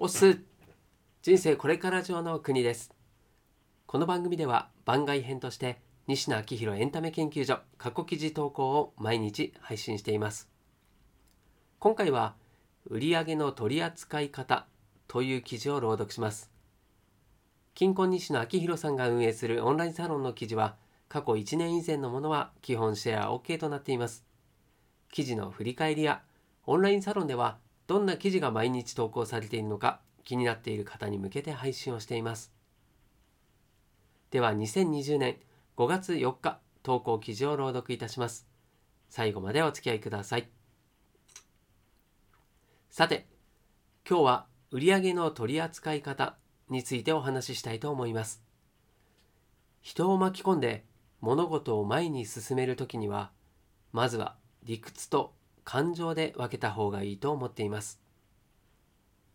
[0.00, 0.38] オス
[1.22, 2.94] 人生これから上の国です。
[3.84, 10.48] この番組では番外編として西野昭弘エンタメ研究所過去記事投稿を毎日配信しています。
[11.80, 12.36] 今回は
[12.88, 14.66] 売上の取り扱い方
[15.08, 16.52] という記事を朗読します。
[17.74, 20.76] 金婚西野昭弘さんが運営するオンラインサロンの記事は
[21.08, 24.24] 過去1年以前のものは基本シェア OK となっています。
[25.10, 26.22] 記事の振り返りや
[26.66, 27.58] オンラインサロンでは
[27.88, 32.52] どんな記事が毎日投稿されているのか気になっている方に向けて配信をしています。
[34.30, 35.38] では2020年
[35.78, 38.46] 5月4日投稿記事を朗読いたします。
[39.08, 40.50] 最後までお付き合いください。
[42.90, 43.26] さて、
[44.06, 46.36] 今日は売上の取り扱い方
[46.68, 48.42] についてお話ししたいと思います。
[49.80, 50.84] 人を巻き込んで
[51.22, 53.30] 物事を前に進めるときには、
[53.92, 55.37] まずは理屈と
[55.70, 58.00] 感情で分けた方がいいと思っています。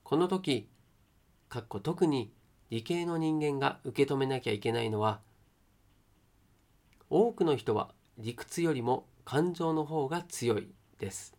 [0.02, 0.68] この時、
[1.48, 2.34] かっこ特に
[2.72, 5.20] 理系の人間が受け止めなきゃいけないのは、
[7.12, 11.38] 多くの人は理屈よりも感情の方が強いです。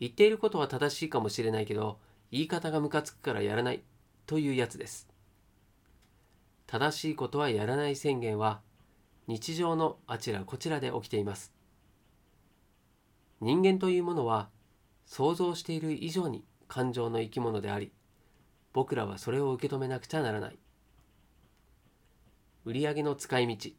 [0.00, 2.00] 言っていることは正しいかもしれないけど、
[2.32, 3.84] 言い方がムカつくからやらない
[4.26, 5.08] というやつです。
[6.66, 8.60] 正しいことはやらない宣言は
[9.28, 11.55] 日常のあちらこちらで起きています。
[13.40, 14.48] 人間というものは
[15.04, 17.92] 想像している以上に感情の生き物であり
[18.76, 20.58] 僕らはそれを受け止めなくちゃならない。
[22.66, 23.70] 売上の使い道。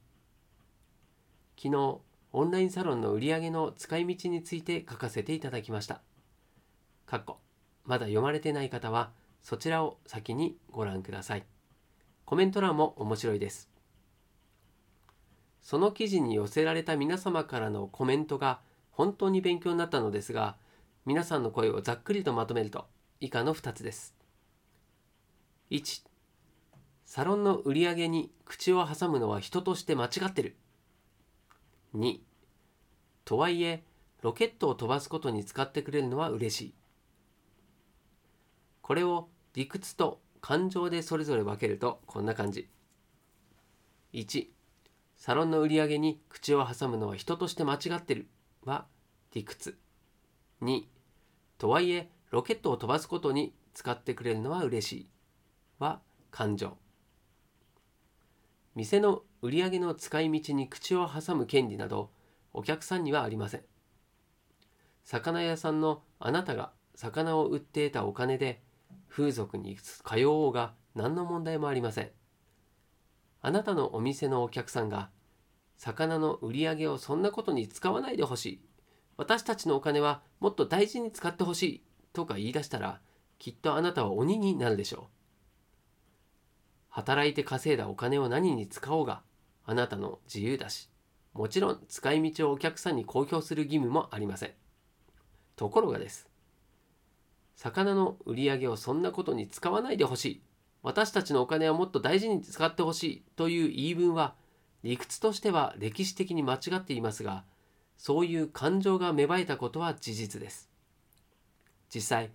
[1.55, 1.99] 昨日
[2.33, 6.01] オンラインサロンの売上の使い道について書かせていただきました
[7.05, 7.39] かっこ
[7.85, 9.11] まだ読まれてない方は
[9.43, 11.45] そちらを先にご覧ください。
[12.25, 13.69] コメント欄も面白いです。
[15.61, 18.61] その記事に寄せられた皆様からのコメントが
[18.97, 20.57] 本当に勉強になったのですが、
[21.05, 22.87] 皆さんの声をざっくりとまとめると、
[23.19, 24.15] 以下の2つです。
[25.69, 26.01] 1、
[27.05, 30.55] サロンの売り上げに口を挟むのは人として間違ってる。
[31.93, 32.21] 2、
[33.23, 33.83] とはいえ、
[34.23, 36.73] ロケットを飛ばすことに使ってくれるのは嬉しい。
[38.81, 42.67] これを理屈と感情でそれぞれ分けるとこんな感じ。
[44.13, 44.47] 1、
[45.17, 48.27] サロンの売り上げに口を挟むのは人として間違ってる。
[48.67, 48.85] は
[49.37, 49.77] 理屈
[50.63, 50.85] 2
[51.59, 55.09] とはいえロケットを飛ばすことに使ってくれるのは嬉しい
[55.77, 56.75] は感情。
[58.73, 62.09] 店の売り上げの使い道に口を挟む権利など
[62.51, 63.61] お客さんにはありません。
[65.03, 68.63] 魚屋さんのあなたが魚を売って得たお金で
[69.07, 72.09] 風俗に通おうが何の問題もありません。
[73.43, 75.11] あなたのお店のお客さんが
[75.77, 78.66] 魚の売り上げをそんなことに使わないでほしい。
[79.17, 81.83] 私たちのお金はもっと大事に使ってほしい。
[82.13, 82.99] とか言い出したら、
[83.37, 85.03] きっとあなたは鬼になるでしょう。
[86.89, 89.21] 働いて稼いだお金を何に使おうが、
[89.65, 90.89] あなたの自由だし、
[91.33, 94.51] もちろん使い道をお客さんに公表する義務もありません。
[95.55, 96.27] ところがです。
[97.55, 100.41] 魚の売り上げをそんなことに使わないでほしい。
[100.83, 104.35] 私たちのお金はもっと大事に使ってほしいという言い分は
[104.83, 107.43] 理屈としては歴史的に間違っていますが
[107.97, 110.69] そういう感情が芽生えたことは事実です。
[111.93, 112.31] 実際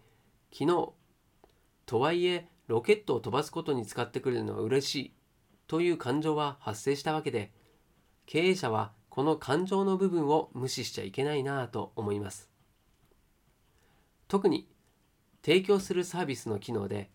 [0.53, 0.93] 昨日
[1.87, 5.13] とはいえロケットを飛ばすことに使ってくれるのは嬉しい
[5.67, 7.53] という感情は発生したわけで
[8.27, 12.51] 経営者はこの感情の部分を無視しちゃいけないなぁと思います。
[14.29, 14.69] 特に
[15.45, 17.11] 提供するサービスの機能で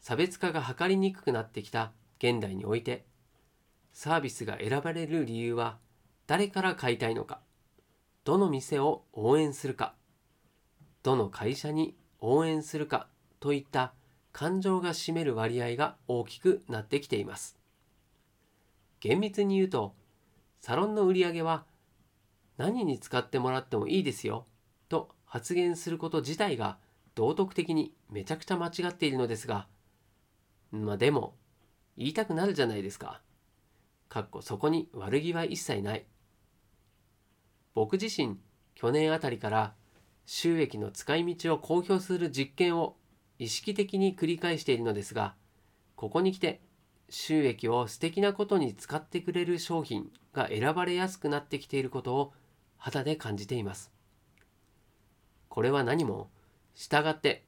[0.00, 3.04] 差別化が図りにくくなってきた現代において
[3.92, 5.78] サービスが選ばれる理由は
[6.26, 7.40] 誰から買いたいのか。
[8.30, 9.96] どの店を応援するか
[11.02, 13.08] どの会社に応援するか
[13.40, 13.92] といった
[14.30, 17.58] 感情が占める割合が大きくなってきています
[19.00, 19.96] 厳密に言うと
[20.60, 21.64] サロンの売り上げは
[22.56, 24.46] 何に使ってもらってもいいですよ
[24.88, 26.78] と発言すること自体が
[27.16, 29.66] 道徳的にめちゃくちゃ間違っているのですが
[30.70, 31.34] まあでも
[31.96, 33.22] 言いたくなるじゃないですか。
[34.08, 36.04] かっこそこに悪気は一切ない。
[37.80, 38.36] 僕自身、
[38.74, 39.72] 去年あたりから
[40.26, 42.98] 収益の使い道を公表する実験を
[43.38, 45.34] 意識的に繰り返しているのですが、
[45.96, 46.60] ここに来て
[47.08, 52.34] 収益を素敵なことに使ってくれる商品が選ばれやすくなってきていることを
[52.76, 53.90] 肌で感じています。
[55.48, 56.28] これは何も、
[56.74, 57.46] 従って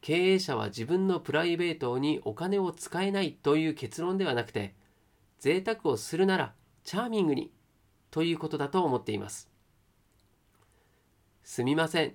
[0.00, 4.74] 経営者は自分のプライベートにお金を使えないという結論ではなくて、
[5.38, 7.52] 贅沢をするならチャーミングに
[8.10, 9.48] ということだと思っています。
[11.42, 12.14] すみません。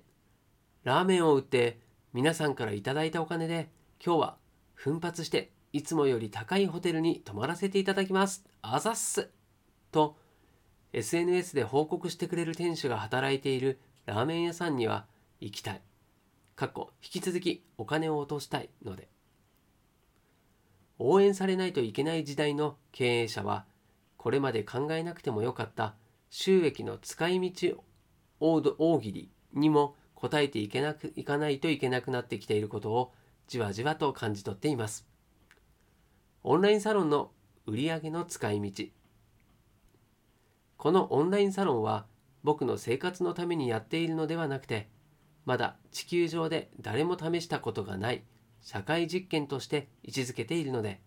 [0.84, 1.80] ラーメンを売って
[2.12, 3.70] 皆さんからいただいたお金で
[4.04, 4.36] 今日は
[4.74, 8.44] 奮発していつもより高いホテルに泊まらせていただきます。
[8.62, 9.30] あざっす
[9.92, 10.16] と
[10.92, 15.06] SNS で報告してくれる店主が働いているラーメン屋さんには
[15.40, 15.82] 行きたい。
[16.54, 19.08] かっこ引き続きお金を落としたいので。
[20.98, 23.66] 応援されないといけない時代の経営者は
[24.16, 25.94] これまで考えなくてもよかった
[26.30, 27.84] 収益の使い道
[28.40, 28.60] 大
[29.00, 33.12] 喜利にも答えていけなくいかないといけなくなってきていることを
[33.46, 35.06] じわじわと感じ取っています。
[36.42, 37.32] オンラインサロンの
[37.66, 38.84] 売上の使い道
[40.76, 42.06] このオンラインサロンは
[42.44, 44.88] 僕の生活のためにやっているのではなくて
[45.44, 48.22] まだ地球上で誰も試したことがない
[48.60, 51.00] 社会実験として位置づけているので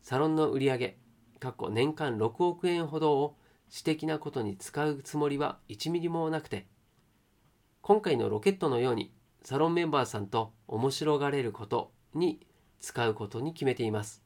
[0.00, 0.96] サロンの売上
[1.38, 3.36] 過去年間6億円ほどを
[3.74, 6.68] 私的なことに使うつもりは1ミリもなくて
[7.82, 9.12] 今回のロケットのように
[9.42, 12.46] サロンメンバーさんと面白がれることに
[12.78, 14.22] 使うことに決めています。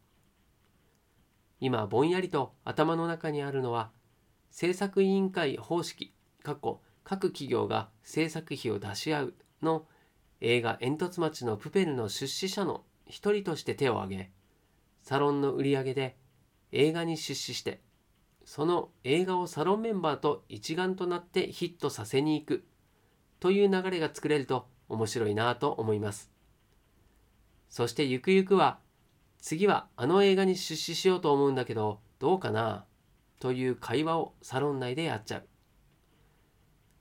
[1.61, 3.91] 今ぼんやりと頭の中にあるのは
[4.51, 6.13] 制作委員会方式
[6.43, 9.87] 各企業が制作費を出し合うの
[10.43, 14.31] 映画煙突町のプペルの出資者の一人として手を挙げ
[15.03, 16.19] サロンの売り上げで
[16.71, 17.81] 映画に出資して
[18.49, 22.65] その映画をサロンメンバーと一丸となってヒットさせに行く。
[23.41, 26.33] という流れが作れると面白いなと思います。
[27.69, 28.79] そしてゆくゆくは
[29.39, 32.87] 次はあの映画に出資しようと思うんだけどどうかな？
[33.39, 35.47] という会話をサロン内でやっちゃう。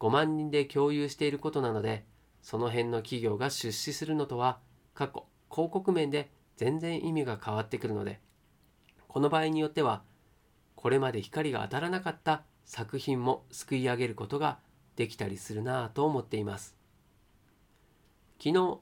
[0.01, 2.03] 5万人で共有していることなので
[2.41, 4.59] その辺の企業が出資するのとは
[4.93, 8.19] 過去広告面で全然意味が変わってくるので
[9.07, 10.03] この場合によっては
[10.77, 14.59] これまで光が当たらなかった作品もすくい上げることが
[14.95, 16.77] できたりするなぁと思っています。
[18.37, 18.79] 昨日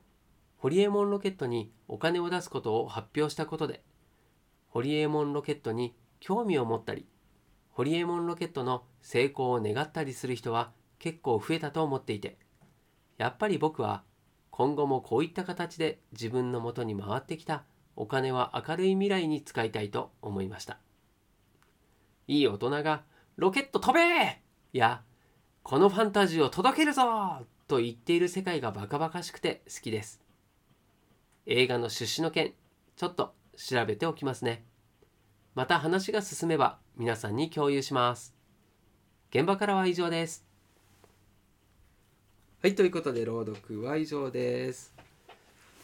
[0.57, 3.81] ホリエモンロケットにお金を出すことを発表したことで
[4.68, 7.06] ホリエモンロケットに興味を持ったり
[7.71, 12.38] ホリエモンロケットの成功を願ったりする人は結構増えたと思っていて
[13.18, 14.03] やっぱり僕は
[14.50, 17.63] 今後もこういった形で自分のもとに回ってきた
[17.95, 20.80] お金は明るい未来に使いたいと思いました。
[22.27, 23.04] いい大人が
[23.38, 24.42] 「ロケット飛べ!」
[24.74, 25.04] や
[25.63, 30.22] 「このファンタジーを届けるぞ!」と言っている世界がバカバカしくて好きです。
[31.45, 32.54] 映画の出資の件
[32.95, 34.66] ちょっと調べておきますね。
[35.54, 38.36] また話が進めば皆さんに共有します。
[39.30, 40.45] 現場からは以上です。
[42.62, 44.94] はいということで朗読は以上です。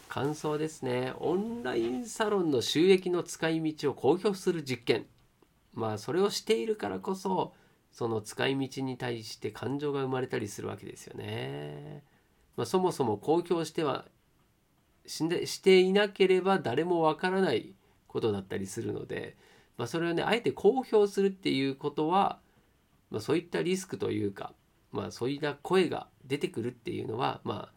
[0.10, 1.14] 感想ですね。
[1.20, 5.06] オンラインサロンの収益の使い道を公表する実験
[5.74, 7.54] まあそれをしているからこそ
[7.92, 12.04] その使い道に対して感情が生まれたりするわけですよね。
[12.56, 14.06] まあ、そもそも公表しては
[15.06, 17.74] していなければ誰もわからない
[18.08, 19.36] ことだったりするので、
[19.78, 22.40] まあ、それをねあえて公表するっていうことは、
[23.10, 24.54] まあ、そういったリスクというか、
[24.92, 27.74] まあ、そういった声が出てくるっていうのはまあ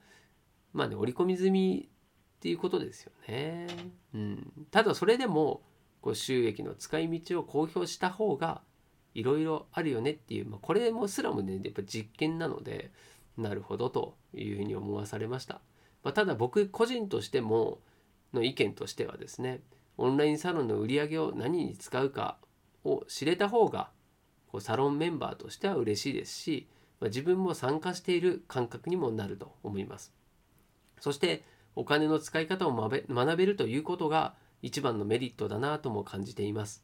[0.72, 1.88] まあね織り込み済み
[2.36, 3.68] っていうことですよね。
[4.14, 5.62] うん、ただそれでも
[6.04, 8.60] こう収益の使い道を公表した方が
[9.14, 12.90] いろいろあるよねっていう、まあ、これもすらもねやっぱ実験なので
[13.38, 15.62] なるほどというふうに思わされました。
[16.02, 17.78] まあ、ただ僕個人としても
[18.34, 19.62] の意見としてはですね
[19.96, 22.36] オンラインサロンの売り上げを何に使うか
[22.84, 23.88] を知れた方が
[24.48, 26.68] こうサロンメンバーとしては嬉しいですし、
[27.00, 30.12] まあ、自分も参加している感覚にもなると思います。
[31.00, 31.44] そして
[31.74, 34.34] お金の使い方を学べるということが
[34.64, 36.82] 一番のメリットだなとも感じています。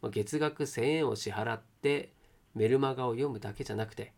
[0.00, 2.12] ま、月額1000円を支払って
[2.54, 4.12] メルマガを読むだけじゃなくて、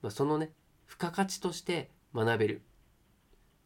[0.00, 0.50] ま、そのね
[0.88, 2.62] 付加価値として学べる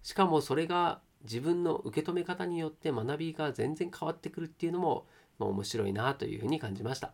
[0.03, 5.07] しかもそれが自分の受け止め方によって学びが全然変わってくるっていうのも、
[5.39, 7.13] ま、面白いなというふうに感じました。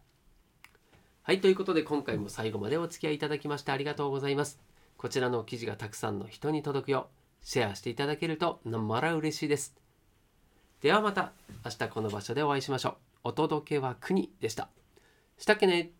[1.22, 4.58] はい、ということで今回も最後までお付き合いいただきましてありがとうございます。
[4.96, 7.10] こちらの記事がたくさんの人に届くよ
[7.42, 9.87] うシェアしていただけるとまら嬉しいです。
[10.80, 11.32] ではまた
[11.64, 12.94] 明日この場所でお会いしましょう。
[13.24, 14.68] お届けは国でした。
[15.36, 15.90] したっけね